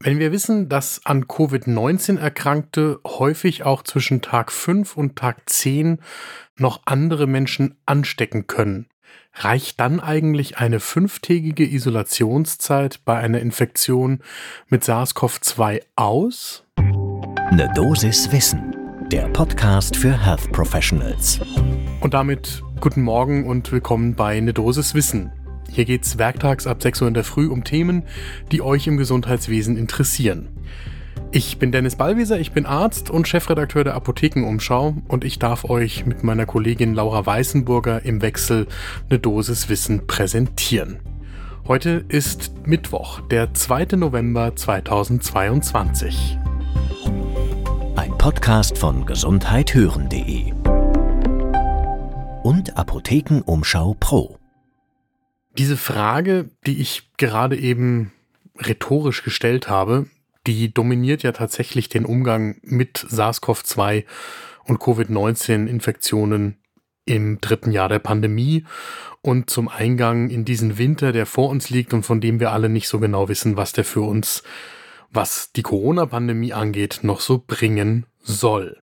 [0.00, 5.98] Wenn wir wissen, dass an Covid-19 Erkrankte häufig auch zwischen Tag 5 und Tag 10
[6.56, 8.86] noch andere Menschen anstecken können,
[9.34, 14.20] reicht dann eigentlich eine fünftägige Isolationszeit bei einer Infektion
[14.68, 16.62] mit SARS-CoV-2 aus?
[16.76, 18.76] Eine Dosis Wissen,
[19.10, 21.40] der Podcast für Health Professionals.
[22.00, 25.32] Und damit guten Morgen und willkommen bei Eine Dosis Wissen
[25.70, 28.02] hier geht's werktags ab 6 Uhr in der Früh um Themen,
[28.50, 30.48] die euch im Gesundheitswesen interessieren.
[31.30, 36.06] Ich bin Dennis Ballwieser, ich bin Arzt und Chefredakteur der Apothekenumschau und ich darf euch
[36.06, 38.66] mit meiner Kollegin Laura Weißenburger im Wechsel
[39.10, 41.00] eine Dosis Wissen präsentieren.
[41.66, 43.96] Heute ist Mittwoch, der 2.
[43.96, 46.38] November 2022.
[47.94, 50.52] Ein Podcast von gesundheithören.de
[52.42, 54.37] und Apothekenumschau Pro.
[55.58, 58.12] Diese Frage, die ich gerade eben
[58.58, 60.06] rhetorisch gestellt habe,
[60.46, 64.04] die dominiert ja tatsächlich den Umgang mit SARS-CoV-2
[64.64, 66.58] und Covid-19-Infektionen
[67.06, 68.64] im dritten Jahr der Pandemie
[69.20, 72.68] und zum Eingang in diesen Winter, der vor uns liegt und von dem wir alle
[72.68, 74.44] nicht so genau wissen, was der für uns,
[75.10, 78.78] was die Corona-Pandemie angeht, noch so bringen soll.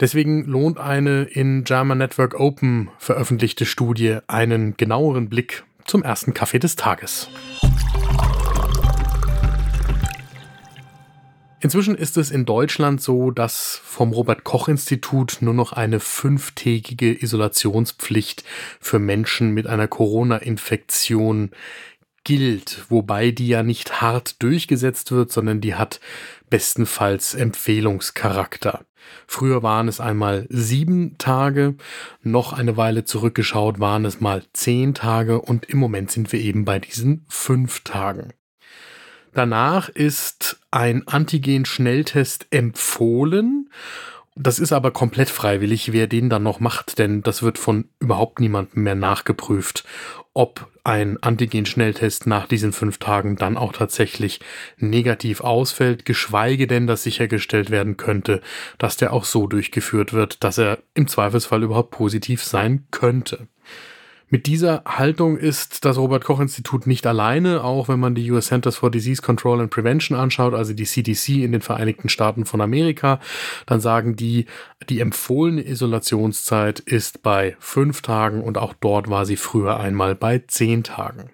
[0.00, 6.58] Deswegen lohnt eine in JAMA Network Open veröffentlichte Studie einen genaueren Blick zum ersten Kaffee
[6.58, 7.28] des Tages.
[11.62, 17.22] Inzwischen ist es in Deutschland so, dass vom Robert Koch Institut nur noch eine fünftägige
[17.22, 18.42] Isolationspflicht
[18.80, 21.52] für Menschen mit einer Corona-Infektion
[22.24, 26.00] gilt, wobei die ja nicht hart durchgesetzt wird, sondern die hat
[26.52, 28.84] bestenfalls Empfehlungscharakter.
[29.26, 31.76] Früher waren es einmal sieben Tage,
[32.22, 36.66] noch eine Weile zurückgeschaut waren es mal zehn Tage und im Moment sind wir eben
[36.66, 38.34] bei diesen fünf Tagen.
[39.32, 43.70] Danach ist ein Antigen-Schnelltest empfohlen.
[44.34, 48.40] Das ist aber komplett freiwillig, wer den dann noch macht, denn das wird von überhaupt
[48.40, 49.84] niemandem mehr nachgeprüft,
[50.32, 54.40] ob ein Antigen-Schnelltest nach diesen fünf Tagen dann auch tatsächlich
[54.78, 58.40] negativ ausfällt, geschweige denn, dass sichergestellt werden könnte,
[58.78, 63.48] dass der auch so durchgeführt wird, dass er im Zweifelsfall überhaupt positiv sein könnte.
[64.32, 68.46] Mit dieser Haltung ist das Robert Koch Institut nicht alleine, auch wenn man die US
[68.46, 72.62] Centers for Disease Control and Prevention anschaut, also die CDC in den Vereinigten Staaten von
[72.62, 73.20] Amerika,
[73.66, 74.46] dann sagen die,
[74.88, 80.42] die empfohlene Isolationszeit ist bei fünf Tagen und auch dort war sie früher einmal bei
[80.46, 81.28] zehn Tagen.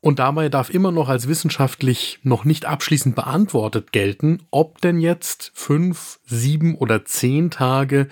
[0.00, 5.52] Und dabei darf immer noch als wissenschaftlich noch nicht abschließend beantwortet gelten, ob denn jetzt
[5.54, 8.08] fünf, sieben oder zehn Tage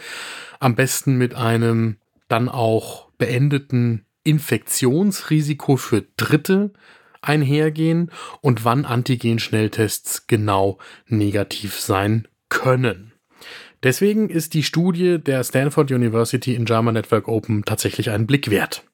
[0.61, 1.97] am besten mit einem
[2.29, 6.73] dann auch beendeten Infektionsrisiko für Dritte
[7.23, 8.11] einhergehen
[8.41, 13.13] und wann Antigen-Schnelltests genau negativ sein können.
[13.83, 18.85] Deswegen ist die Studie der Stanford University in JAMA Network Open tatsächlich einen Blick wert.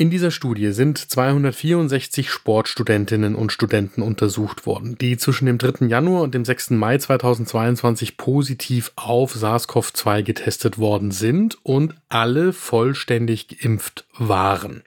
[0.00, 5.88] In dieser Studie sind 264 Sportstudentinnen und Studenten untersucht worden, die zwischen dem 3.
[5.88, 6.70] Januar und dem 6.
[6.70, 14.84] Mai 2022 positiv auf SARS-CoV-2 getestet worden sind und alle vollständig geimpft waren.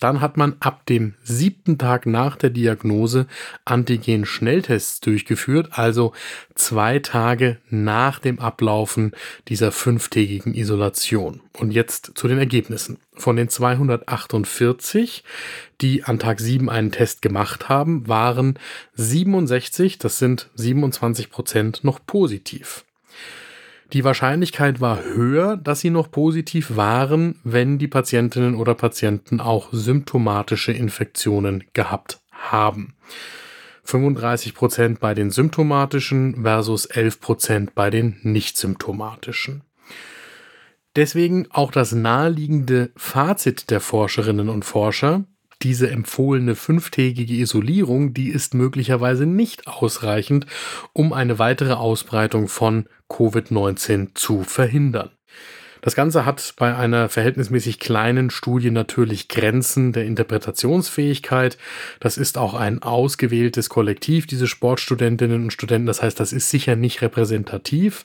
[0.00, 3.26] Dann hat man ab dem siebten Tag nach der Diagnose
[3.64, 6.12] Antigen-Schnelltests durchgeführt, also
[6.54, 9.12] zwei Tage nach dem Ablaufen
[9.48, 11.40] dieser fünftägigen Isolation.
[11.52, 12.98] Und jetzt zu den Ergebnissen.
[13.14, 15.24] Von den 248,
[15.80, 18.58] die an Tag 7 einen Test gemacht haben, waren
[18.94, 22.84] 67, das sind 27 Prozent, noch positiv.
[23.94, 29.68] Die Wahrscheinlichkeit war höher, dass sie noch positiv waren, wenn die Patientinnen oder Patienten auch
[29.72, 32.94] symptomatische Infektionen gehabt haben.
[33.84, 39.62] 35 Prozent bei den symptomatischen versus 11 Prozent bei den nicht symptomatischen.
[40.94, 45.24] Deswegen auch das naheliegende Fazit der Forscherinnen und Forscher,
[45.62, 50.46] diese empfohlene fünftägige Isolierung, die ist möglicherweise nicht ausreichend,
[50.92, 55.10] um eine weitere Ausbreitung von Covid-19 zu verhindern.
[55.80, 61.58] Das Ganze hat bei einer verhältnismäßig kleinen Studie natürlich Grenzen der Interpretationsfähigkeit.
[62.00, 65.86] Das ist auch ein ausgewähltes Kollektiv, diese Sportstudentinnen und Studenten.
[65.86, 68.04] Das heißt, das ist sicher nicht repräsentativ.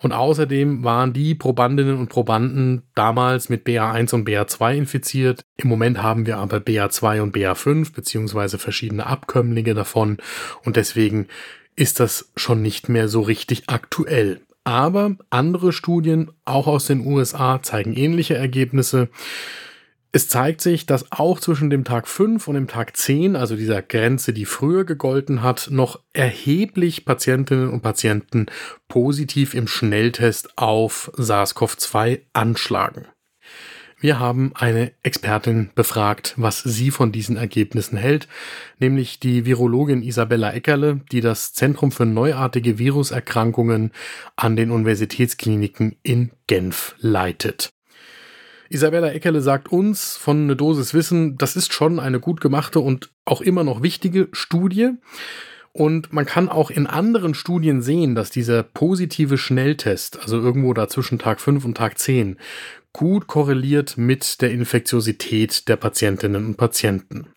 [0.00, 5.44] Und außerdem waren die Probandinnen und Probanden damals mit BA1 und BA2 infiziert.
[5.56, 10.18] Im Moment haben wir aber BA2 und BA5 beziehungsweise verschiedene Abkömmlinge davon.
[10.64, 11.28] Und deswegen
[11.76, 14.40] ist das schon nicht mehr so richtig aktuell.
[14.64, 19.08] Aber andere Studien, auch aus den USA, zeigen ähnliche Ergebnisse.
[20.12, 23.80] Es zeigt sich, dass auch zwischen dem Tag 5 und dem Tag 10, also dieser
[23.80, 28.46] Grenze, die früher gegolten hat, noch erheblich Patientinnen und Patienten
[28.88, 33.06] positiv im Schnelltest auf SARS-CoV-2 anschlagen.
[34.02, 38.26] Wir haben eine Expertin befragt, was sie von diesen Ergebnissen hält,
[38.80, 43.92] nämlich die Virologin Isabella Eckerle, die das Zentrum für neuartige Viruserkrankungen
[44.34, 47.70] an den Universitätskliniken in Genf leitet.
[48.70, 53.12] Isabella Eckerle sagt uns von eine Dosis Wissen, das ist schon eine gut gemachte und
[53.24, 54.94] auch immer noch wichtige Studie.
[55.74, 60.86] Und man kann auch in anderen Studien sehen, dass dieser positive Schnelltest, also irgendwo da
[60.88, 62.36] zwischen Tag 5 und Tag 10,
[62.92, 67.28] gut korreliert mit der Infektiosität der Patientinnen und Patienten.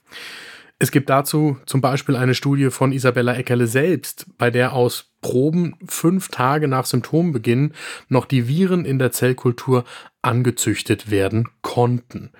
[0.77, 5.75] Es gibt dazu zum Beispiel eine Studie von Isabella Eckerle selbst, bei der aus Proben
[5.87, 7.73] fünf Tage nach Symptombeginn
[8.09, 9.85] noch die Viren in der Zellkultur
[10.21, 12.31] angezüchtet werden konnten.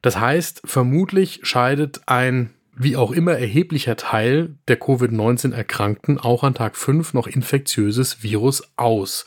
[0.00, 6.76] Das heißt, vermutlich scheidet ein wie auch immer erheblicher Teil der Covid-19-Erkrankten auch an Tag
[6.76, 9.24] 5 noch infektiöses Virus aus.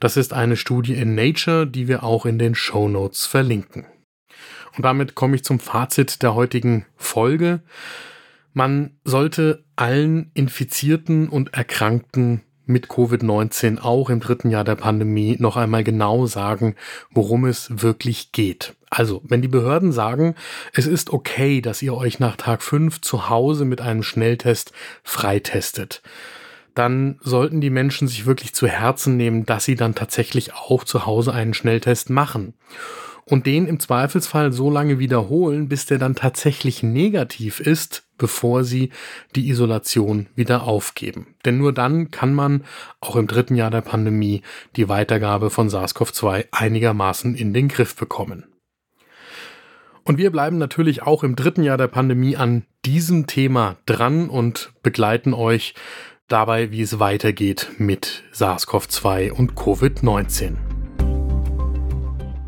[0.00, 3.86] Das ist eine Studie in Nature, die wir auch in den Show Notes verlinken.
[4.76, 7.62] Und damit komme ich zum Fazit der heutigen Folge.
[8.52, 15.56] Man sollte allen Infizierten und Erkrankten mit Covid-19 auch im dritten Jahr der Pandemie noch
[15.56, 16.76] einmal genau sagen,
[17.10, 18.74] worum es wirklich geht.
[18.90, 20.34] Also, wenn die Behörden sagen,
[20.72, 24.72] es ist okay, dass ihr euch nach Tag 5 zu Hause mit einem Schnelltest
[25.02, 26.02] freitestet,
[26.74, 31.06] dann sollten die Menschen sich wirklich zu Herzen nehmen, dass sie dann tatsächlich auch zu
[31.06, 32.54] Hause einen Schnelltest machen
[33.28, 38.90] und den im Zweifelsfall so lange wiederholen, bis der dann tatsächlich negativ ist, bevor sie
[39.36, 41.34] die Isolation wieder aufgeben.
[41.44, 42.64] Denn nur dann kann man
[43.00, 44.42] auch im dritten Jahr der Pandemie
[44.76, 48.46] die Weitergabe von SARS-CoV-2 einigermaßen in den Griff bekommen.
[50.04, 54.72] Und wir bleiben natürlich auch im dritten Jahr der Pandemie an diesem Thema dran und
[54.82, 55.74] begleiten euch
[56.28, 60.67] dabei, wie es weitergeht mit SARS-CoV-2 und Covid-19.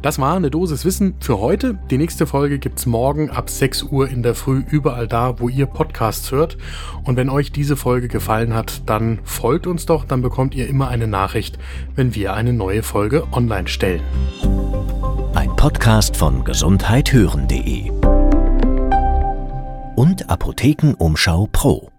[0.03, 1.79] Das war eine Dosis Wissen für heute.
[1.91, 5.67] Die nächste Folge gibt's morgen ab 6 Uhr in der Früh überall da, wo ihr
[5.67, 6.57] Podcasts hört.
[7.05, 10.89] Und wenn euch diese Folge gefallen hat, dann folgt uns doch, dann bekommt ihr immer
[10.89, 11.59] eine Nachricht,
[11.97, 14.01] wenn wir eine neue Folge online stellen.
[15.35, 17.91] Ein Podcast von gesundheithören.de
[19.97, 21.90] und Apothekenumschau Pro.